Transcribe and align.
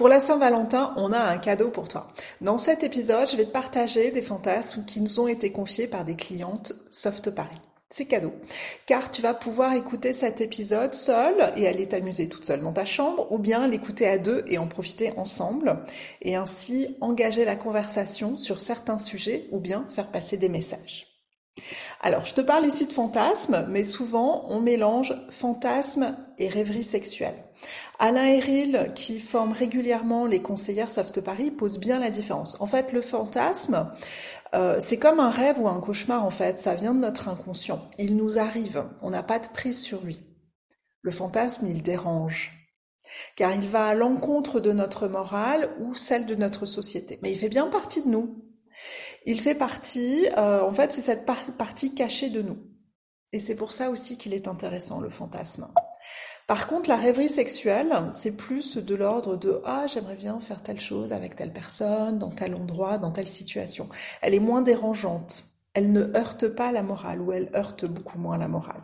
Pour 0.00 0.08
la 0.08 0.22
Saint-Valentin, 0.22 0.94
on 0.96 1.12
a 1.12 1.18
un 1.18 1.36
cadeau 1.36 1.68
pour 1.68 1.86
toi. 1.86 2.08
Dans 2.40 2.56
cet 2.56 2.84
épisode, 2.84 3.28
je 3.30 3.36
vais 3.36 3.44
te 3.44 3.50
partager 3.50 4.10
des 4.10 4.22
fantasmes 4.22 4.86
qui 4.86 4.98
nous 5.02 5.20
ont 5.20 5.28
été 5.28 5.52
confiés 5.52 5.86
par 5.86 6.06
des 6.06 6.16
clientes 6.16 6.72
Soft 6.90 7.28
Paris. 7.28 7.60
C'est 7.90 8.06
cadeau. 8.06 8.32
Car 8.86 9.10
tu 9.10 9.20
vas 9.20 9.34
pouvoir 9.34 9.74
écouter 9.74 10.14
cet 10.14 10.40
épisode 10.40 10.94
seul 10.94 11.52
et 11.54 11.68
aller 11.68 11.86
t'amuser 11.86 12.30
toute 12.30 12.46
seule 12.46 12.62
dans 12.62 12.72
ta 12.72 12.86
chambre 12.86 13.30
ou 13.30 13.36
bien 13.36 13.68
l'écouter 13.68 14.08
à 14.08 14.16
deux 14.16 14.42
et 14.46 14.56
en 14.56 14.68
profiter 14.68 15.12
ensemble 15.18 15.84
et 16.22 16.34
ainsi 16.34 16.96
engager 17.02 17.44
la 17.44 17.56
conversation 17.56 18.38
sur 18.38 18.62
certains 18.62 18.98
sujets 18.98 19.48
ou 19.52 19.60
bien 19.60 19.84
faire 19.90 20.10
passer 20.10 20.38
des 20.38 20.48
messages. 20.48 21.08
Alors, 22.00 22.24
je 22.24 22.32
te 22.32 22.40
parle 22.40 22.64
ici 22.64 22.86
de 22.86 22.92
fantasmes, 22.94 23.66
mais 23.68 23.84
souvent 23.84 24.46
on 24.48 24.60
mélange 24.60 25.14
fantasmes 25.28 26.16
et 26.38 26.48
rêverie 26.48 26.84
sexuelle. 26.84 27.44
Alain 27.98 28.26
Eril, 28.26 28.92
qui 28.94 29.20
forme 29.20 29.52
régulièrement 29.52 30.26
les 30.26 30.40
conseillères 30.40 30.90
Soft 30.90 31.20
Paris, 31.20 31.50
pose 31.50 31.78
bien 31.78 31.98
la 31.98 32.10
différence. 32.10 32.56
En 32.60 32.66
fait, 32.66 32.92
le 32.92 33.02
fantasme, 33.02 33.92
euh, 34.54 34.78
c'est 34.80 34.98
comme 34.98 35.20
un 35.20 35.30
rêve 35.30 35.60
ou 35.60 35.68
un 35.68 35.80
cauchemar, 35.80 36.24
en 36.24 36.30
fait. 36.30 36.58
Ça 36.58 36.74
vient 36.74 36.94
de 36.94 37.00
notre 37.00 37.28
inconscient. 37.28 37.88
Il 37.98 38.16
nous 38.16 38.38
arrive. 38.38 38.84
On 39.02 39.10
n'a 39.10 39.22
pas 39.22 39.38
de 39.38 39.48
prise 39.48 39.80
sur 39.80 40.02
lui. 40.02 40.20
Le 41.02 41.10
fantasme, 41.10 41.66
il 41.66 41.82
dérange. 41.82 42.52
Car 43.36 43.52
il 43.52 43.68
va 43.68 43.88
à 43.88 43.94
l'encontre 43.94 44.60
de 44.60 44.72
notre 44.72 45.08
morale 45.08 45.70
ou 45.80 45.94
celle 45.94 46.26
de 46.26 46.34
notre 46.34 46.66
société. 46.66 47.18
Mais 47.22 47.32
il 47.32 47.38
fait 47.38 47.48
bien 47.48 47.66
partie 47.66 48.02
de 48.02 48.08
nous. 48.08 48.44
Il 49.26 49.40
fait 49.40 49.54
partie, 49.54 50.26
euh, 50.36 50.62
en 50.62 50.72
fait, 50.72 50.92
c'est 50.92 51.02
cette 51.02 51.26
partie 51.26 51.94
cachée 51.94 52.30
de 52.30 52.40
nous. 52.40 52.58
Et 53.32 53.38
c'est 53.38 53.54
pour 53.54 53.72
ça 53.72 53.90
aussi 53.90 54.16
qu'il 54.16 54.34
est 54.34 54.48
intéressant, 54.48 55.00
le 55.00 55.10
fantasme. 55.10 55.68
Par 56.50 56.66
contre, 56.66 56.88
la 56.88 56.96
rêverie 56.96 57.28
sexuelle, 57.28 58.10
c'est 58.12 58.36
plus 58.36 58.76
de 58.76 58.96
l'ordre 58.96 59.36
de 59.36 59.62
ah 59.64 59.86
j'aimerais 59.86 60.16
bien 60.16 60.40
faire 60.40 60.64
telle 60.64 60.80
chose 60.80 61.12
avec 61.12 61.36
telle 61.36 61.52
personne, 61.52 62.18
dans 62.18 62.30
tel 62.30 62.56
endroit, 62.56 62.98
dans 62.98 63.12
telle 63.12 63.28
situation. 63.28 63.88
Elle 64.20 64.34
est 64.34 64.40
moins 64.40 64.60
dérangeante. 64.60 65.44
Elle 65.74 65.92
ne 65.92 66.12
heurte 66.16 66.48
pas 66.48 66.72
la 66.72 66.82
morale 66.82 67.20
ou 67.20 67.30
elle 67.30 67.52
heurte 67.54 67.84
beaucoup 67.84 68.18
moins 68.18 68.36
la 68.36 68.48
morale. 68.48 68.82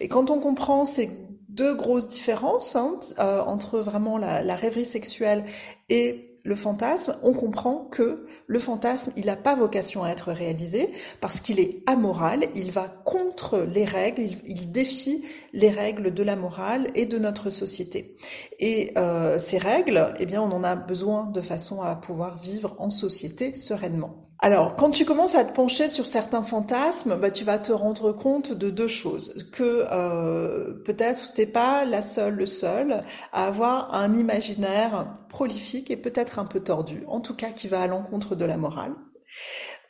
Et 0.00 0.08
quand 0.08 0.30
on 0.30 0.38
comprend 0.38 0.84
ces 0.84 1.10
deux 1.48 1.74
grosses 1.74 2.08
différences 2.08 2.76
hein, 2.76 2.96
euh, 3.18 3.42
entre 3.42 3.78
vraiment 3.78 4.18
la, 4.18 4.56
rêverie 4.56 4.84
sexuelle 4.84 5.44
et 5.88 6.26
le 6.42 6.54
fantasme, 6.54 7.16
on 7.22 7.34
comprend 7.34 7.86
que 7.90 8.24
le 8.46 8.58
fantasme, 8.58 9.12
il 9.16 9.26
n'a 9.26 9.36
pas 9.36 9.54
vocation 9.54 10.04
à 10.04 10.08
être 10.08 10.32
réalisé 10.32 10.90
parce 11.20 11.42
qu'il 11.42 11.60
est 11.60 11.82
amoral, 11.86 12.46
il 12.54 12.70
va 12.70 12.88
contre 12.88 13.58
les 13.58 13.84
règles, 13.84 14.22
il, 14.22 14.72
défie 14.72 15.22
les 15.52 15.68
règles 15.68 16.14
de 16.14 16.22
la 16.22 16.36
morale 16.36 16.86
et 16.94 17.04
de 17.04 17.18
notre 17.18 17.50
société. 17.50 18.16
Et 18.58 18.92
euh, 18.96 19.38
ces 19.38 19.58
règles, 19.58 20.14
eh 20.18 20.24
bien, 20.24 20.40
on 20.40 20.50
en 20.52 20.64
a 20.64 20.76
besoin 20.76 21.26
de 21.26 21.42
façon 21.42 21.82
à 21.82 21.94
pouvoir 21.96 22.38
vivre 22.38 22.74
en 22.78 22.88
société 22.88 23.54
sereinement. 23.54 24.29
Alors, 24.42 24.74
quand 24.74 24.90
tu 24.90 25.04
commences 25.04 25.34
à 25.34 25.44
te 25.44 25.52
pencher 25.52 25.90
sur 25.90 26.06
certains 26.06 26.42
fantasmes, 26.42 27.18
bah, 27.20 27.30
tu 27.30 27.44
vas 27.44 27.58
te 27.58 27.72
rendre 27.72 28.12
compte 28.12 28.52
de 28.54 28.70
deux 28.70 28.88
choses. 28.88 29.46
Que 29.52 29.86
euh, 29.92 30.82
peut-être 30.86 31.34
t'es 31.34 31.46
pas 31.46 31.84
la 31.84 32.00
seule, 32.00 32.36
le 32.36 32.46
seul 32.46 33.02
à 33.32 33.46
avoir 33.46 33.94
un 33.94 34.14
imaginaire 34.14 35.12
prolifique 35.28 35.90
et 35.90 35.98
peut-être 35.98 36.38
un 36.38 36.46
peu 36.46 36.60
tordu, 36.60 37.04
en 37.06 37.20
tout 37.20 37.34
cas 37.34 37.50
qui 37.50 37.68
va 37.68 37.82
à 37.82 37.86
l'encontre 37.86 38.34
de 38.34 38.46
la 38.46 38.56
morale. 38.56 38.94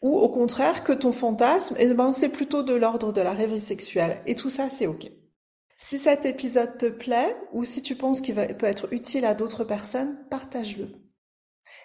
Ou 0.03 0.19
au 0.19 0.29
contraire, 0.29 0.83
que 0.83 0.93
ton 0.93 1.13
fantasme, 1.13 1.77
eh 1.79 1.95
ben, 1.95 2.11
c'est 2.11 2.31
plutôt 2.31 2.65
de 2.65 2.75
l'ordre 2.75 3.13
de 3.13 3.21
la 3.21 3.33
rêverie 3.33 3.61
sexuelle. 3.61 4.21
Et 4.27 4.35
tout 4.35 4.51
ça, 4.51 4.69
c'est 4.69 4.89
OK. 4.89 5.09
Si 5.77 5.97
cet 5.97 6.27
épisode 6.27 6.77
te 6.77 6.87
plaît, 6.87 7.37
ou 7.53 7.65
si 7.65 7.83
tu 7.83 7.95
penses 7.95 8.21
qu'il 8.21 8.35
peut 8.35 8.67
être 8.67 8.93
utile 8.93 9.25
à 9.25 9.35
d'autres 9.35 9.65
personnes, 9.65 10.19
partage-le. 10.29 10.89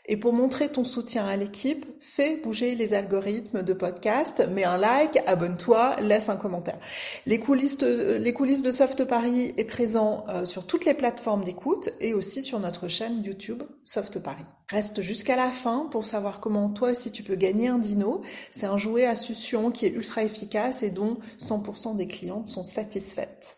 Et 0.08 0.18
pour 0.18 0.34
montrer 0.34 0.70
ton 0.70 0.84
soutien 0.84 1.26
à 1.26 1.36
l'équipe, 1.36 1.86
fais 2.00 2.38
bouger 2.38 2.76
les 2.76 2.94
algorithmes 2.94 3.64
de 3.64 3.74
podcast, 3.74 4.48
mets 4.52 4.64
un 4.64 4.78
like, 4.78 5.20
abonne-toi, 5.26 5.96
laisse 6.02 6.30
un 6.30 6.38
commentaire. 6.38 6.78
Les 7.26 7.40
coulisses, 7.40 7.78
de, 7.78 8.72
Soft 8.72 9.06
Paris 9.06 9.54
est 9.58 9.64
présent 9.64 10.26
euh, 10.30 10.46
sur 10.46 10.68
toutes 10.68 10.86
les 10.86 10.94
plateformes 10.94 11.44
d'écoute 11.44 11.90
et 12.00 12.14
aussi 12.14 12.44
sur 12.44 12.60
notre 12.60 12.88
chaîne 12.88 13.24
YouTube 13.24 13.64
Soft 13.84 14.20
Paris. 14.20 14.46
Reste 14.70 15.02
jusqu'à 15.02 15.36
la 15.36 15.52
fin 15.52 15.88
pour 15.92 16.06
savoir 16.06 16.40
comment 16.40 16.70
toi 16.70 16.92
aussi 16.92 17.12
tu 17.12 17.24
peux 17.24 17.36
gagner 17.36 17.68
un 17.68 17.80
dino. 17.80 18.22
C'est 18.52 18.66
un 18.66 18.78
jouet 18.78 19.06
à 19.06 19.16
succion 19.16 19.72
qui 19.72 19.86
est 19.86 19.92
ultra 19.92 20.24
efficace 20.24 20.84
et 20.84 20.90
dont 20.90 21.18
100% 21.40 21.98
des 21.98 22.08
clientes 22.08 22.48
sont 22.48 22.64
satisfaites. 22.64 23.58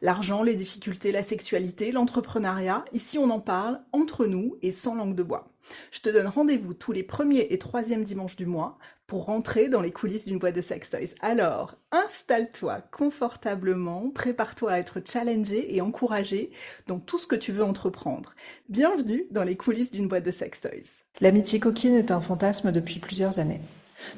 L'argent, 0.00 0.44
les 0.44 0.54
difficultés, 0.54 1.10
la 1.10 1.24
sexualité, 1.24 1.90
l'entrepreneuriat, 1.90 2.84
ici 2.92 3.18
on 3.18 3.30
en 3.30 3.40
parle 3.40 3.80
entre 3.92 4.26
nous 4.26 4.56
et 4.62 4.70
sans 4.70 4.94
langue 4.94 5.16
de 5.16 5.24
bois. 5.24 5.52
Je 5.90 6.00
te 6.00 6.08
donne 6.08 6.28
rendez-vous 6.28 6.72
tous 6.72 6.92
les 6.92 7.02
premiers 7.02 7.48
et 7.50 7.58
troisièmes 7.58 8.04
dimanches 8.04 8.36
du 8.36 8.46
mois 8.46 8.78
pour 9.06 9.24
rentrer 9.24 9.68
dans 9.68 9.80
les 9.80 9.90
coulisses 9.90 10.26
d'une 10.26 10.38
boîte 10.38 10.54
de 10.54 10.60
sex 10.60 10.90
toys. 10.90 11.14
Alors, 11.20 11.74
installe-toi 11.90 12.80
confortablement, 12.92 14.10
prépare-toi 14.10 14.72
à 14.72 14.78
être 14.78 15.00
challengé 15.04 15.74
et 15.74 15.80
encouragé 15.80 16.52
dans 16.86 17.00
tout 17.00 17.18
ce 17.18 17.26
que 17.26 17.36
tu 17.36 17.52
veux 17.52 17.64
entreprendre. 17.64 18.34
Bienvenue 18.68 19.26
dans 19.30 19.44
les 19.44 19.56
coulisses 19.56 19.90
d'une 19.90 20.08
boîte 20.08 20.24
de 20.24 20.30
sex 20.30 20.60
toys. 20.60 21.02
L'amitié 21.20 21.58
coquine 21.58 21.94
est 21.94 22.12
un 22.12 22.20
fantasme 22.20 22.70
depuis 22.70 23.00
plusieurs 23.00 23.40
années. 23.40 23.60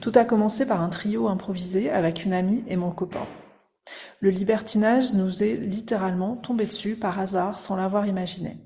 Tout 0.02 0.12
a 0.16 0.24
commencé 0.26 0.66
par 0.66 0.82
un 0.82 0.90
trio 0.90 1.28
improvisé 1.28 1.88
avec 1.90 2.24
une 2.24 2.34
amie 2.34 2.64
et 2.68 2.76
mon 2.76 2.90
copain. 2.90 3.26
Le 4.20 4.30
libertinage 4.30 5.14
nous 5.14 5.42
est 5.42 5.54
littéralement 5.54 6.36
tombé 6.36 6.66
dessus 6.66 6.96
par 6.96 7.18
hasard 7.18 7.58
sans 7.58 7.76
l'avoir 7.76 8.06
imaginé. 8.06 8.58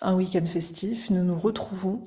Un 0.00 0.14
week-end 0.14 0.46
festif, 0.46 1.10
nous 1.10 1.24
nous 1.24 1.38
retrouvons 1.38 2.04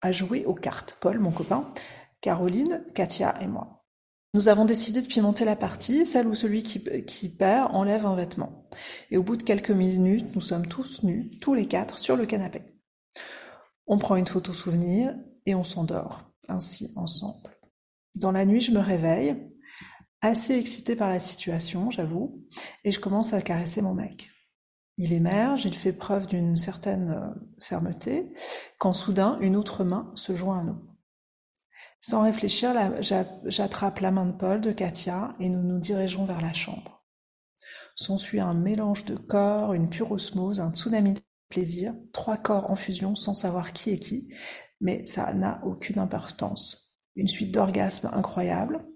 à 0.00 0.12
jouer 0.12 0.44
aux 0.44 0.54
cartes. 0.54 0.96
Paul, 1.00 1.18
mon 1.18 1.32
copain, 1.32 1.72
Caroline, 2.20 2.84
Katia 2.94 3.34
et 3.40 3.46
moi. 3.46 3.84
Nous 4.34 4.48
avons 4.48 4.64
décidé 4.64 5.00
de 5.00 5.06
pimenter 5.06 5.44
la 5.44 5.54
partie, 5.54 6.06
celle 6.06 6.26
où 6.26 6.34
celui 6.34 6.64
qui, 6.64 7.28
perd 7.28 7.68
enlève 7.72 8.04
un 8.04 8.16
vêtement. 8.16 8.68
Et 9.12 9.16
au 9.16 9.22
bout 9.22 9.36
de 9.36 9.44
quelques 9.44 9.70
minutes, 9.70 10.34
nous 10.34 10.40
sommes 10.40 10.66
tous 10.66 11.04
nus, 11.04 11.30
tous 11.40 11.54
les 11.54 11.66
quatre, 11.66 12.00
sur 12.00 12.16
le 12.16 12.26
canapé. 12.26 12.62
On 13.86 13.98
prend 13.98 14.16
une 14.16 14.26
photo 14.26 14.52
souvenir 14.52 15.14
et 15.46 15.54
on 15.54 15.62
s'endort, 15.62 16.24
ainsi 16.48 16.92
ensemble. 16.96 17.50
Dans 18.16 18.32
la 18.32 18.44
nuit, 18.44 18.60
je 18.60 18.72
me 18.72 18.80
réveille 18.80 19.36
assez 20.24 20.54
excité 20.54 20.96
par 20.96 21.10
la 21.10 21.20
situation, 21.20 21.90
j'avoue, 21.90 22.42
et 22.82 22.92
je 22.92 22.98
commence 22.98 23.34
à 23.34 23.42
caresser 23.42 23.82
mon 23.82 23.92
mec. 23.92 24.30
Il 24.96 25.12
émerge, 25.12 25.66
il 25.66 25.76
fait 25.76 25.92
preuve 25.92 26.26
d'une 26.26 26.56
certaine 26.56 27.10
euh, 27.10 27.54
fermeté, 27.60 28.32
quand 28.78 28.94
soudain 28.94 29.38
une 29.40 29.54
autre 29.54 29.84
main 29.84 30.10
se 30.14 30.34
joint 30.34 30.60
à 30.60 30.64
nous. 30.64 30.80
Sans 32.00 32.22
réfléchir, 32.22 32.72
j'attrape 33.02 34.00
la 34.00 34.10
main 34.10 34.26
de 34.26 34.32
Paul, 34.32 34.60
de 34.60 34.72
Katia, 34.72 35.34
et 35.40 35.48
nous 35.50 35.62
nous 35.62 35.78
dirigeons 35.78 36.24
vers 36.24 36.40
la 36.40 36.52
chambre. 36.52 37.04
S'ensuit 37.96 38.40
un 38.40 38.54
mélange 38.54 39.04
de 39.04 39.16
corps, 39.16 39.74
une 39.74 39.90
pure 39.90 40.12
osmose, 40.12 40.60
un 40.60 40.72
tsunami 40.72 41.14
de 41.14 41.20
plaisir, 41.50 41.94
trois 42.12 42.36
corps 42.38 42.70
en 42.70 42.76
fusion 42.76 43.14
sans 43.14 43.34
savoir 43.34 43.72
qui 43.72 43.90
est 43.90 43.98
qui, 43.98 44.34
mais 44.80 45.06
ça 45.06 45.32
n'a 45.34 45.60
aucune 45.64 45.98
importance. 45.98 46.98
Une 47.14 47.28
suite 47.28 47.52
d'orgasmes 47.52 48.10
incroyables, 48.12 48.86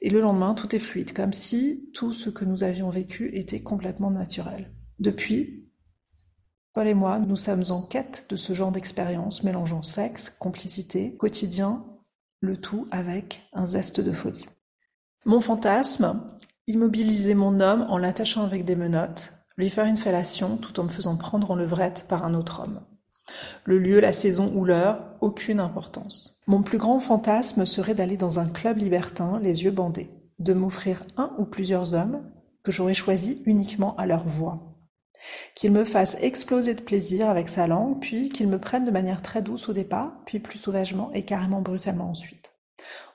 et 0.00 0.10
le 0.10 0.20
lendemain, 0.20 0.54
tout 0.54 0.74
est 0.74 0.80
fluide, 0.80 1.12
comme 1.12 1.32
si 1.32 1.90
tout 1.92 2.12
ce 2.12 2.30
que 2.30 2.44
nous 2.44 2.62
avions 2.62 2.88
vécu 2.88 3.30
était 3.34 3.62
complètement 3.62 4.10
naturel. 4.10 4.72
Depuis, 4.98 5.68
Paul 6.72 6.86
et 6.86 6.94
moi, 6.94 7.18
nous 7.18 7.36
sommes 7.36 7.64
en 7.70 7.82
quête 7.82 8.26
de 8.30 8.36
ce 8.36 8.52
genre 8.52 8.70
d'expérience 8.70 9.42
mélangeant 9.42 9.82
sexe, 9.82 10.30
complicité, 10.30 11.16
quotidien, 11.16 11.84
le 12.40 12.56
tout 12.56 12.86
avec 12.90 13.48
un 13.52 13.66
zeste 13.66 14.00
de 14.00 14.12
folie. 14.12 14.46
Mon 15.24 15.40
fantasme, 15.40 16.24
immobiliser 16.68 17.34
mon 17.34 17.60
homme 17.60 17.84
en 17.88 17.98
l'attachant 17.98 18.44
avec 18.44 18.64
des 18.64 18.76
menottes, 18.76 19.32
lui 19.56 19.70
faire 19.70 19.86
une 19.86 19.96
fellation 19.96 20.56
tout 20.56 20.78
en 20.78 20.84
me 20.84 20.88
faisant 20.88 21.16
prendre 21.16 21.50
en 21.50 21.56
levrette 21.56 22.06
par 22.08 22.24
un 22.24 22.34
autre 22.34 22.60
homme. 22.60 22.80
Le 23.64 23.78
lieu, 23.78 24.00
la 24.00 24.12
saison 24.12 24.52
ou 24.54 24.64
l'heure, 24.64 25.04
aucune 25.20 25.60
importance. 25.60 26.42
Mon 26.46 26.62
plus 26.62 26.78
grand 26.78 27.00
fantasme 27.00 27.66
serait 27.66 27.94
d'aller 27.94 28.16
dans 28.16 28.38
un 28.38 28.46
club 28.46 28.78
libertin, 28.78 29.38
les 29.42 29.64
yeux 29.64 29.70
bandés, 29.70 30.10
de 30.38 30.54
m'offrir 30.54 31.02
un 31.16 31.32
ou 31.38 31.44
plusieurs 31.44 31.94
hommes 31.94 32.22
que 32.62 32.72
j'aurais 32.72 32.94
choisis 32.94 33.36
uniquement 33.44 33.96
à 33.96 34.06
leur 34.06 34.26
voix. 34.26 34.68
Qu'il 35.54 35.72
me 35.72 35.84
fasse 35.84 36.16
exploser 36.20 36.74
de 36.74 36.82
plaisir 36.82 37.28
avec 37.28 37.48
sa 37.48 37.66
langue, 37.66 38.00
puis 38.00 38.28
qu'il 38.28 38.48
me 38.48 38.58
prenne 38.58 38.84
de 38.84 38.90
manière 38.90 39.22
très 39.22 39.42
douce 39.42 39.68
au 39.68 39.72
départ, 39.72 40.12
puis 40.26 40.38
plus 40.38 40.58
sauvagement 40.58 41.10
et 41.12 41.24
carrément 41.24 41.60
brutalement 41.60 42.10
ensuite. 42.10 42.52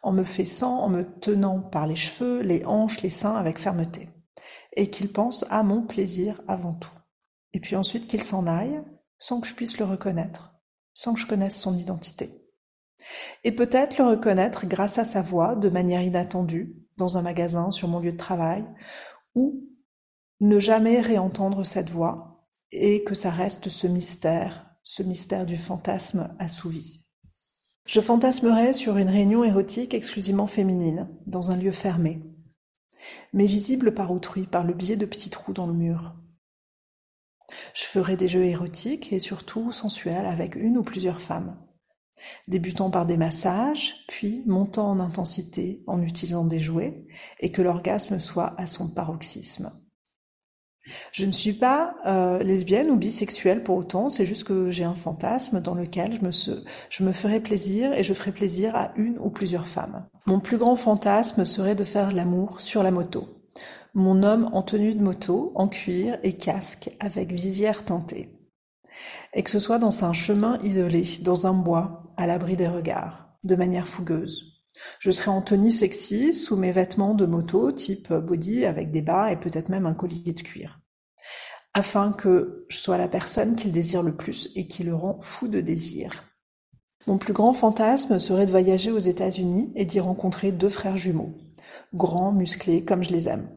En 0.01 0.12
me 0.12 0.24
fessant, 0.24 0.80
en 0.80 0.89
me 0.89 1.04
tenant 1.04 1.60
par 1.60 1.88
les 1.88 1.95
cheveux, 1.95 2.42
les 2.42 2.65
hanches, 2.65 3.01
les 3.01 3.10
seins 3.10 3.36
avec 3.36 3.57
fermeté. 3.57 4.10
Et 4.75 4.89
qu'il 4.89 5.12
pense 5.12 5.45
à 5.50 5.63
mon 5.63 5.81
plaisir 5.83 6.42
avant 6.48 6.74
tout. 6.74 6.92
Et 7.54 7.60
puis 7.60 7.75
ensuite 7.75 8.07
qu'il 8.07 8.21
s'en 8.21 8.48
aille, 8.48 8.81
sans 9.23 9.39
que 9.39 9.47
je 9.47 9.53
puisse 9.53 9.77
le 9.77 9.85
reconnaître, 9.85 10.53
sans 10.93 11.13
que 11.13 11.19
je 11.21 11.27
connaisse 11.27 11.57
son 11.57 11.77
identité. 11.77 12.45
Et 13.45 13.53
peut-être 13.53 13.97
le 13.97 14.03
reconnaître 14.03 14.65
grâce 14.65 14.97
à 14.97 15.05
sa 15.05 15.21
voix, 15.21 15.55
de 15.55 15.69
manière 15.69 16.01
inattendue, 16.01 16.75
dans 16.97 17.17
un 17.17 17.21
magasin, 17.21 17.71
sur 17.71 17.87
mon 17.87 18.01
lieu 18.01 18.11
de 18.11 18.17
travail, 18.17 18.65
ou 19.33 19.69
ne 20.41 20.59
jamais 20.59 20.99
réentendre 20.99 21.65
cette 21.65 21.89
voix, 21.89 22.45
et 22.73 23.05
que 23.05 23.15
ça 23.15 23.31
reste 23.31 23.69
ce 23.69 23.87
mystère, 23.87 24.75
ce 24.83 25.03
mystère 25.03 25.45
du 25.45 25.55
fantasme 25.55 26.35
assouvi. 26.37 27.05
Je 27.85 28.01
fantasmerais 28.01 28.73
sur 28.73 28.97
une 28.97 29.09
réunion 29.09 29.45
érotique 29.45 29.93
exclusivement 29.93 30.47
féminine, 30.47 31.07
dans 31.27 31.49
un 31.49 31.55
lieu 31.55 31.71
fermé, 31.71 32.21
mais 33.31 33.45
visible 33.45 33.93
par 33.93 34.11
autrui, 34.11 34.47
par 34.47 34.65
le 34.65 34.73
biais 34.73 34.97
de 34.97 35.05
petits 35.05 35.29
trous 35.29 35.53
dans 35.53 35.67
le 35.67 35.73
mur. 35.73 36.13
Je 37.73 37.83
ferai 37.83 38.15
des 38.15 38.27
jeux 38.27 38.45
érotiques 38.45 39.13
et 39.13 39.19
surtout 39.19 39.71
sensuels 39.71 40.25
avec 40.25 40.55
une 40.55 40.77
ou 40.77 40.83
plusieurs 40.83 41.21
femmes, 41.21 41.57
débutant 42.47 42.89
par 42.89 43.05
des 43.05 43.17
massages, 43.17 44.05
puis 44.07 44.43
montant 44.45 44.89
en 44.89 44.99
intensité 44.99 45.83
en 45.87 46.01
utilisant 46.01 46.45
des 46.45 46.59
jouets, 46.59 47.05
et 47.39 47.51
que 47.51 47.61
l'orgasme 47.61 48.19
soit 48.19 48.53
à 48.57 48.65
son 48.65 48.93
paroxysme. 48.93 49.71
Je 51.11 51.25
ne 51.25 51.31
suis 51.31 51.53
pas 51.53 51.95
euh, 52.05 52.43
lesbienne 52.43 52.89
ou 52.89 52.97
bisexuelle 52.97 53.63
pour 53.63 53.77
autant, 53.77 54.09
c'est 54.09 54.25
juste 54.25 54.43
que 54.43 54.69
j'ai 54.69 54.83
un 54.83 54.95
fantasme 54.95 55.61
dans 55.61 55.75
lequel 55.75 56.19
je 56.19 56.25
me, 56.25 56.61
je 56.89 57.03
me 57.03 57.13
ferai 57.13 57.39
plaisir 57.39 57.93
et 57.93 58.03
je 58.03 58.13
ferai 58.13 58.31
plaisir 58.31 58.75
à 58.75 58.91
une 58.97 59.17
ou 59.19 59.29
plusieurs 59.29 59.67
femmes. 59.67 60.05
Mon 60.25 60.39
plus 60.39 60.57
grand 60.57 60.75
fantasme 60.75 61.45
serait 61.45 61.75
de 61.75 61.85
faire 61.85 62.11
l'amour 62.11 62.59
sur 62.59 62.83
la 62.83 62.91
moto. 62.91 63.42
Mon 63.95 64.23
homme 64.23 64.49
en 64.53 64.63
tenue 64.63 64.95
de 64.95 65.03
moto, 65.03 65.51
en 65.53 65.67
cuir 65.67 66.17
et 66.23 66.33
casque, 66.33 66.89
avec 66.99 67.31
visière 67.31 67.85
teintée. 67.85 68.39
Et 69.35 69.43
que 69.43 69.51
ce 69.51 69.59
soit 69.59 69.77
dans 69.77 70.03
un 70.03 70.13
chemin 70.13 70.57
isolé, 70.63 71.05
dans 71.21 71.45
un 71.45 71.53
bois, 71.53 72.01
à 72.17 72.25
l'abri 72.25 72.57
des 72.57 72.67
regards, 72.67 73.37
de 73.43 73.55
manière 73.55 73.87
fougueuse. 73.87 74.63
Je 74.97 75.11
serai 75.11 75.29
en 75.29 75.43
tenue 75.43 75.71
sexy, 75.71 76.33
sous 76.33 76.55
mes 76.55 76.71
vêtements 76.71 77.13
de 77.13 77.27
moto, 77.27 77.71
type 77.71 78.11
body, 78.11 78.65
avec 78.65 78.91
des 78.91 79.03
bas 79.03 79.31
et 79.31 79.37
peut-être 79.37 79.69
même 79.69 79.85
un 79.85 79.93
collier 79.93 80.33
de 80.33 80.41
cuir. 80.41 80.79
Afin 81.75 82.13
que 82.13 82.65
je 82.69 82.77
sois 82.77 82.97
la 82.97 83.07
personne 83.07 83.55
qu'il 83.55 83.71
désire 83.71 84.01
le 84.01 84.15
plus 84.15 84.49
et 84.55 84.67
qui 84.67 84.81
le 84.81 84.95
rend 84.95 85.21
fou 85.21 85.47
de 85.47 85.61
désir. 85.61 86.23
Mon 87.05 87.19
plus 87.19 87.33
grand 87.33 87.53
fantasme 87.53 88.17
serait 88.17 88.47
de 88.47 88.51
voyager 88.51 88.89
aux 88.89 88.97
États-Unis 88.97 89.71
et 89.75 89.85
d'y 89.85 89.99
rencontrer 89.99 90.51
deux 90.51 90.69
frères 90.69 90.97
jumeaux, 90.97 91.35
grands, 91.93 92.31
musclés, 92.31 92.83
comme 92.83 93.03
je 93.03 93.11
les 93.11 93.29
aime. 93.29 93.47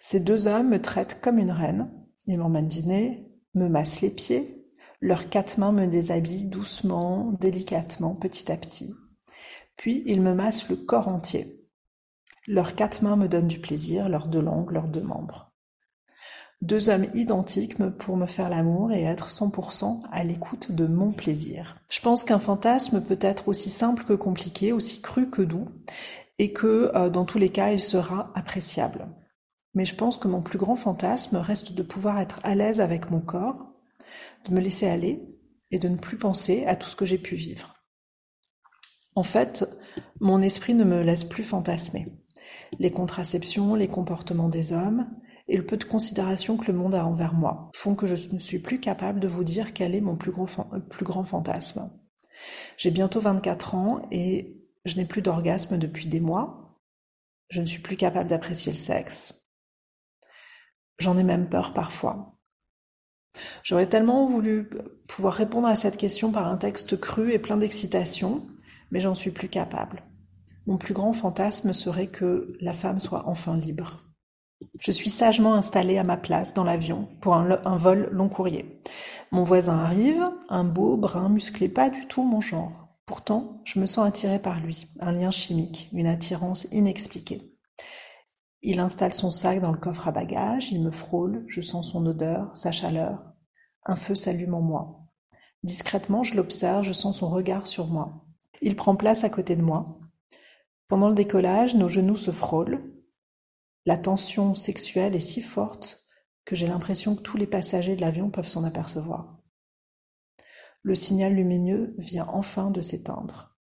Ces 0.00 0.20
deux 0.20 0.46
hommes 0.46 0.70
me 0.70 0.80
traitent 0.80 1.20
comme 1.20 1.38
une 1.38 1.50
reine, 1.50 1.90
ils 2.26 2.38
m'emmènent 2.38 2.68
dîner, 2.68 3.28
me 3.54 3.68
massent 3.68 4.00
les 4.00 4.10
pieds, 4.10 4.64
leurs 5.00 5.28
quatre 5.28 5.58
mains 5.58 5.72
me 5.72 5.86
déshabillent 5.86 6.46
doucement, 6.46 7.32
délicatement, 7.40 8.14
petit 8.14 8.50
à 8.50 8.56
petit. 8.56 8.94
Puis 9.76 10.02
ils 10.06 10.22
me 10.22 10.34
massent 10.34 10.68
le 10.70 10.76
corps 10.76 11.08
entier. 11.08 11.68
Leurs 12.46 12.74
quatre 12.74 13.02
mains 13.02 13.16
me 13.16 13.28
donnent 13.28 13.48
du 13.48 13.58
plaisir, 13.58 14.08
leurs 14.08 14.28
deux 14.28 14.40
langues, 14.40 14.70
leurs 14.70 14.88
deux 14.88 15.02
membres. 15.02 15.52
Deux 16.62 16.88
hommes 16.88 17.06
identiques 17.12 17.76
pour 17.98 18.16
me 18.16 18.26
faire 18.26 18.48
l'amour 18.48 18.92
et 18.92 19.02
être 19.02 19.28
100% 19.28 20.02
à 20.10 20.24
l'écoute 20.24 20.72
de 20.72 20.86
mon 20.86 21.12
plaisir. 21.12 21.76
Je 21.90 22.00
pense 22.00 22.24
qu'un 22.24 22.38
fantasme 22.38 23.02
peut 23.02 23.18
être 23.20 23.48
aussi 23.48 23.68
simple 23.68 24.04
que 24.04 24.14
compliqué, 24.14 24.72
aussi 24.72 25.02
cru 25.02 25.28
que 25.28 25.42
doux, 25.42 25.68
et 26.38 26.52
que 26.52 26.90
euh, 26.94 27.10
dans 27.10 27.26
tous 27.26 27.38
les 27.38 27.50
cas 27.50 27.72
il 27.72 27.80
sera 27.80 28.32
appréciable. 28.34 29.06
Mais 29.74 29.84
je 29.84 29.94
pense 29.94 30.16
que 30.16 30.28
mon 30.28 30.40
plus 30.40 30.58
grand 30.58 30.76
fantasme 30.76 31.36
reste 31.36 31.72
de 31.72 31.82
pouvoir 31.82 32.20
être 32.20 32.40
à 32.44 32.54
l'aise 32.54 32.80
avec 32.80 33.10
mon 33.10 33.20
corps, 33.20 33.66
de 34.46 34.54
me 34.54 34.60
laisser 34.60 34.86
aller 34.86 35.22
et 35.70 35.78
de 35.78 35.88
ne 35.88 35.96
plus 35.96 36.16
penser 36.16 36.64
à 36.66 36.76
tout 36.76 36.88
ce 36.88 36.96
que 36.96 37.04
j'ai 37.04 37.18
pu 37.18 37.34
vivre. 37.34 37.74
En 39.16 39.22
fait, 39.22 39.64
mon 40.20 40.42
esprit 40.42 40.74
ne 40.74 40.84
me 40.84 41.02
laisse 41.02 41.24
plus 41.24 41.42
fantasmer. 41.42 42.06
Les 42.78 42.90
contraceptions, 42.90 43.74
les 43.74 43.88
comportements 43.88 44.48
des 44.48 44.72
hommes 44.72 45.08
et 45.48 45.56
le 45.56 45.66
peu 45.66 45.76
de 45.76 45.84
considération 45.84 46.56
que 46.56 46.70
le 46.70 46.78
monde 46.78 46.94
a 46.94 47.06
envers 47.06 47.34
moi 47.34 47.70
font 47.74 47.94
que 47.94 48.06
je 48.06 48.32
ne 48.32 48.38
suis 48.38 48.58
plus 48.58 48.80
capable 48.80 49.20
de 49.20 49.28
vous 49.28 49.44
dire 49.44 49.72
quel 49.72 49.94
est 49.94 50.00
mon 50.00 50.16
plus, 50.16 50.32
grand 50.32 51.24
fantasme. 51.24 51.90
J'ai 52.76 52.90
bientôt 52.90 53.20
24 53.20 53.74
ans 53.74 54.02
et 54.10 54.60
je 54.84 54.96
n'ai 54.96 55.04
plus 55.04 55.22
d'orgasme 55.22 55.78
depuis 55.78 56.06
des 56.06 56.20
mois. 56.20 56.80
Je 57.50 57.60
ne 57.60 57.66
suis 57.66 57.80
plus 57.80 57.96
capable 57.96 58.28
d'apprécier 58.28 58.72
le 58.72 58.78
sexe. 58.78 59.43
J'en 60.98 61.18
ai 61.18 61.24
même 61.24 61.48
peur 61.48 61.72
parfois. 61.72 62.34
J'aurais 63.62 63.88
tellement 63.88 64.26
voulu 64.26 64.70
pouvoir 65.08 65.34
répondre 65.34 65.66
à 65.66 65.74
cette 65.74 65.96
question 65.96 66.30
par 66.30 66.48
un 66.48 66.56
texte 66.56 66.98
cru 66.98 67.32
et 67.32 67.38
plein 67.38 67.56
d'excitation, 67.56 68.46
mais 68.90 69.00
j'en 69.00 69.14
suis 69.14 69.30
plus 69.30 69.48
capable. 69.48 70.02
Mon 70.66 70.78
plus 70.78 70.94
grand 70.94 71.12
fantasme 71.12 71.72
serait 71.72 72.06
que 72.06 72.56
la 72.60 72.72
femme 72.72 73.00
soit 73.00 73.28
enfin 73.28 73.56
libre. 73.56 74.00
Je 74.78 74.90
suis 74.90 75.10
sagement 75.10 75.54
installée 75.54 75.98
à 75.98 76.04
ma 76.04 76.16
place 76.16 76.54
dans 76.54 76.64
l'avion 76.64 77.08
pour 77.20 77.34
un, 77.34 77.76
vol 77.76 78.08
long 78.12 78.28
courrier. 78.28 78.80
Mon 79.30 79.44
voisin 79.44 79.78
arrive, 79.78 80.30
un 80.48 80.64
beau, 80.64 80.96
brun, 80.96 81.28
musclé, 81.28 81.68
pas 81.68 81.90
du 81.90 82.06
tout 82.06 82.22
mon 82.22 82.40
genre. 82.40 82.88
Pourtant, 83.04 83.60
je 83.64 83.78
me 83.78 83.86
sens 83.86 84.06
attirée 84.06 84.38
par 84.38 84.60
lui, 84.60 84.88
un 85.00 85.12
lien 85.12 85.30
chimique, 85.30 85.90
une 85.92 86.06
attirance 86.06 86.66
inexpliquée. 86.72 87.53
Il 88.66 88.80
installe 88.80 89.12
son 89.12 89.30
sac 89.30 89.60
dans 89.60 89.72
le 89.72 89.78
coffre 89.78 90.08
à 90.08 90.10
bagages, 90.10 90.72
il 90.72 90.82
me 90.82 90.90
frôle, 90.90 91.44
je 91.48 91.60
sens 91.60 91.92
son 91.92 92.06
odeur, 92.06 92.56
sa 92.56 92.72
chaleur. 92.72 93.34
Un 93.84 93.94
feu 93.94 94.14
s'allume 94.14 94.54
en 94.54 94.62
moi. 94.62 95.00
Discrètement, 95.64 96.22
je 96.22 96.34
l'observe, 96.34 96.82
je 96.82 96.94
sens 96.94 97.18
son 97.18 97.28
regard 97.28 97.66
sur 97.66 97.88
moi. 97.88 98.24
Il 98.62 98.74
prend 98.74 98.96
place 98.96 99.22
à 99.22 99.28
côté 99.28 99.54
de 99.54 99.60
moi. 99.60 100.00
Pendant 100.88 101.10
le 101.10 101.14
décollage, 101.14 101.74
nos 101.74 101.88
genoux 101.88 102.16
se 102.16 102.30
frôlent. 102.30 102.90
La 103.84 103.98
tension 103.98 104.54
sexuelle 104.54 105.14
est 105.14 105.20
si 105.20 105.42
forte 105.42 106.02
que 106.46 106.56
j'ai 106.56 106.66
l'impression 106.66 107.16
que 107.16 107.22
tous 107.22 107.36
les 107.36 107.46
passagers 107.46 107.96
de 107.96 108.00
l'avion 108.00 108.30
peuvent 108.30 108.48
s'en 108.48 108.64
apercevoir. 108.64 109.42
Le 110.80 110.94
signal 110.94 111.34
lumineux 111.34 111.94
vient 111.98 112.26
enfin 112.28 112.70
de 112.70 112.80
s'éteindre. 112.80 113.53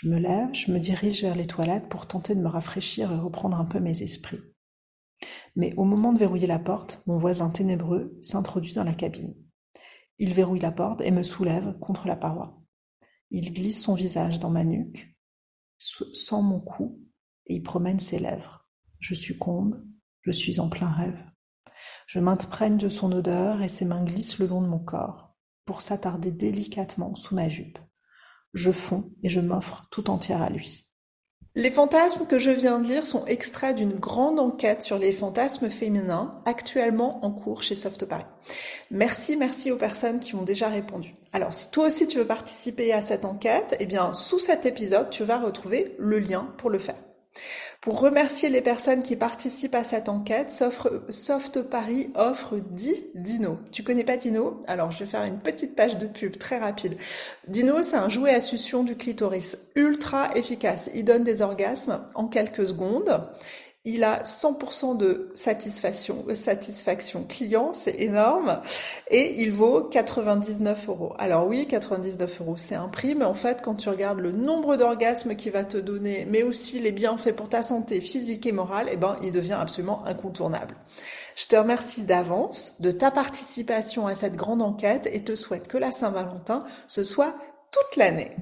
Je 0.00 0.08
me 0.08 0.16
lève, 0.16 0.54
je 0.54 0.70
me 0.70 0.78
dirige 0.78 1.22
vers 1.22 1.34
les 1.34 1.48
toilettes 1.48 1.88
pour 1.88 2.06
tenter 2.06 2.36
de 2.36 2.40
me 2.40 2.46
rafraîchir 2.46 3.10
et 3.10 3.16
reprendre 3.16 3.58
un 3.58 3.64
peu 3.64 3.80
mes 3.80 4.00
esprits. 4.00 4.38
Mais 5.56 5.74
au 5.76 5.82
moment 5.82 6.12
de 6.12 6.20
verrouiller 6.20 6.46
la 6.46 6.60
porte, 6.60 7.02
mon 7.08 7.18
voisin 7.18 7.50
ténébreux 7.50 8.16
s'introduit 8.22 8.74
dans 8.74 8.84
la 8.84 8.94
cabine. 8.94 9.34
Il 10.18 10.34
verrouille 10.34 10.60
la 10.60 10.70
porte 10.70 11.00
et 11.00 11.10
me 11.10 11.24
soulève 11.24 11.76
contre 11.80 12.06
la 12.06 12.14
paroi. 12.14 12.62
Il 13.32 13.52
glisse 13.52 13.82
son 13.82 13.94
visage 13.94 14.38
dans 14.38 14.50
ma 14.50 14.62
nuque, 14.62 15.18
sent 15.78 16.42
mon 16.42 16.60
cou, 16.60 17.04
et 17.46 17.56
y 17.56 17.60
promène 17.60 17.98
ses 17.98 18.20
lèvres. 18.20 18.68
Je 19.00 19.16
succombe, 19.16 19.84
je 20.22 20.30
suis 20.30 20.60
en 20.60 20.68
plein 20.68 20.92
rêve. 20.92 21.20
Je 22.06 22.20
m'imprègne 22.20 22.76
de 22.76 22.88
son 22.88 23.10
odeur 23.10 23.62
et 23.62 23.68
ses 23.68 23.84
mains 23.84 24.04
glissent 24.04 24.38
le 24.38 24.46
long 24.46 24.62
de 24.62 24.68
mon 24.68 24.78
corps, 24.78 25.34
pour 25.64 25.80
s'attarder 25.80 26.30
délicatement 26.30 27.16
sous 27.16 27.34
ma 27.34 27.48
jupe. 27.48 27.80
Je 28.54 28.72
fonds 28.72 29.10
et 29.22 29.28
je 29.28 29.40
m'offre 29.40 29.86
tout 29.90 30.10
entière 30.10 30.42
à 30.42 30.50
lui. 30.50 30.88
Les 31.54 31.70
fantasmes 31.70 32.26
que 32.26 32.38
je 32.38 32.50
viens 32.50 32.78
de 32.78 32.86
lire 32.86 33.04
sont 33.04 33.26
extraits 33.26 33.74
d'une 33.74 33.94
grande 33.94 34.38
enquête 34.38 34.82
sur 34.82 34.96
les 34.96 35.12
fantasmes 35.12 35.70
féminins 35.70 36.40
actuellement 36.44 37.24
en 37.24 37.32
cours 37.32 37.64
chez 37.64 37.74
Soft 37.74 38.04
Paris. 38.04 38.26
Merci, 38.92 39.36
merci 39.36 39.72
aux 39.72 39.76
personnes 39.76 40.20
qui 40.20 40.36
ont 40.36 40.44
déjà 40.44 40.68
répondu. 40.68 41.14
Alors, 41.32 41.52
si 41.52 41.70
toi 41.72 41.86
aussi 41.86 42.06
tu 42.06 42.18
veux 42.18 42.26
participer 42.26 42.92
à 42.92 43.00
cette 43.00 43.24
enquête, 43.24 43.76
eh 43.80 43.86
bien, 43.86 44.14
sous 44.14 44.38
cet 44.38 44.66
épisode, 44.66 45.10
tu 45.10 45.24
vas 45.24 45.40
retrouver 45.40 45.96
le 45.98 46.20
lien 46.20 46.54
pour 46.58 46.70
le 46.70 46.78
faire. 46.78 47.07
Pour 47.80 48.00
remercier 48.00 48.48
les 48.48 48.60
personnes 48.60 49.02
qui 49.02 49.16
participent 49.16 49.74
à 49.74 49.84
cette 49.84 50.08
enquête, 50.08 50.50
Soft 51.10 51.62
Paris 51.62 52.10
offre 52.14 52.56
10 52.58 53.06
dinos. 53.14 53.58
Tu 53.72 53.82
connais 53.82 54.04
pas 54.04 54.16
Dino? 54.16 54.62
Alors 54.66 54.90
je 54.90 55.00
vais 55.00 55.10
faire 55.10 55.24
une 55.24 55.38
petite 55.38 55.76
page 55.76 55.96
de 55.96 56.06
pub 56.06 56.38
très 56.38 56.58
rapide. 56.58 56.96
Dino, 57.46 57.82
c'est 57.82 57.96
un 57.96 58.08
jouet 58.08 58.34
à 58.34 58.40
succion 58.40 58.82
du 58.82 58.96
clitoris 58.96 59.56
ultra 59.74 60.30
efficace. 60.34 60.90
Il 60.94 61.04
donne 61.04 61.24
des 61.24 61.42
orgasmes 61.42 62.04
en 62.14 62.26
quelques 62.26 62.66
secondes. 62.66 63.28
Il 63.84 64.04
a 64.04 64.22
100% 64.22 64.96
de 64.96 65.30
satisfaction, 65.34 66.24
euh, 66.28 66.34
satisfaction 66.34 67.24
client, 67.24 67.72
c'est 67.72 68.00
énorme, 68.00 68.60
et 69.10 69.40
il 69.40 69.52
vaut 69.52 69.82
99 69.84 70.88
euros. 70.88 71.14
Alors 71.18 71.46
oui, 71.46 71.66
99 71.66 72.40
euros, 72.40 72.56
c'est 72.56 72.74
un 72.74 72.88
prix, 72.88 73.14
mais 73.14 73.24
en 73.24 73.34
fait, 73.34 73.62
quand 73.62 73.76
tu 73.76 73.88
regardes 73.88 74.18
le 74.18 74.32
nombre 74.32 74.76
d'orgasmes 74.76 75.36
qu'il 75.36 75.52
va 75.52 75.64
te 75.64 75.78
donner, 75.78 76.26
mais 76.28 76.42
aussi 76.42 76.80
les 76.80 76.92
bienfaits 76.92 77.32
pour 77.32 77.48
ta 77.48 77.62
santé 77.62 78.00
physique 78.00 78.46
et 78.46 78.52
morale, 78.52 78.88
eh 78.90 78.96
ben, 78.96 79.16
il 79.22 79.32
devient 79.32 79.58
absolument 79.58 80.04
incontournable. 80.06 80.74
Je 81.36 81.46
te 81.46 81.56
remercie 81.56 82.04
d'avance 82.04 82.80
de 82.80 82.90
ta 82.90 83.10
participation 83.12 84.06
à 84.06 84.14
cette 84.14 84.36
grande 84.36 84.60
enquête 84.60 85.08
et 85.12 85.22
te 85.22 85.36
souhaite 85.36 85.68
que 85.68 85.78
la 85.78 85.92
Saint-Valentin 85.92 86.64
ce 86.88 87.04
soit 87.04 87.34
toute 87.70 87.96
l'année. 87.96 88.34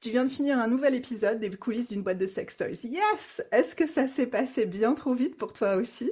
Tu 0.00 0.08
viens 0.08 0.24
de 0.24 0.30
finir 0.30 0.58
un 0.58 0.66
nouvel 0.66 0.94
épisode 0.94 1.40
des 1.40 1.50
coulisses 1.50 1.90
d'une 1.90 2.02
boîte 2.02 2.16
de 2.16 2.26
sex 2.26 2.56
toys. 2.56 2.84
Yes 2.84 3.42
Est-ce 3.52 3.76
que 3.76 3.86
ça 3.86 4.06
s'est 4.06 4.26
passé 4.26 4.64
bien 4.64 4.94
trop 4.94 5.12
vite 5.12 5.36
pour 5.36 5.52
toi 5.52 5.76
aussi? 5.76 6.10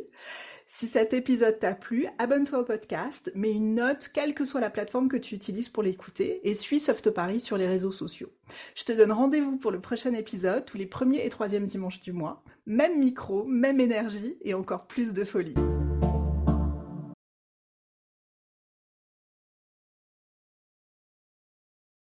Si 0.66 0.86
cet 0.86 1.14
épisode 1.14 1.58
t'a 1.58 1.72
plu, 1.72 2.06
abonne-toi 2.18 2.58
au 2.58 2.64
podcast, 2.64 3.32
mets 3.34 3.50
une 3.50 3.76
note, 3.76 4.10
quelle 4.12 4.34
que 4.34 4.44
soit 4.44 4.60
la 4.60 4.68
plateforme 4.68 5.08
que 5.08 5.16
tu 5.16 5.34
utilises 5.34 5.70
pour 5.70 5.82
l'écouter, 5.82 6.46
et 6.46 6.52
suis 6.52 6.80
Soft 6.80 7.08
Paris 7.12 7.40
sur 7.40 7.56
les 7.56 7.66
réseaux 7.66 7.90
sociaux. 7.90 8.30
Je 8.74 8.84
te 8.84 8.92
donne 8.92 9.10
rendez-vous 9.10 9.56
pour 9.56 9.70
le 9.70 9.80
prochain 9.80 10.12
épisode, 10.12 10.66
tous 10.66 10.76
les 10.76 10.84
premiers 10.84 11.24
et 11.24 11.30
troisièmes 11.30 11.66
dimanches 11.66 12.00
du 12.00 12.12
mois. 12.12 12.44
Même 12.66 12.98
micro, 12.98 13.44
même 13.44 13.80
énergie, 13.80 14.36
et 14.42 14.52
encore 14.52 14.86
plus 14.86 15.14
de 15.14 15.24
folie. 15.24 15.54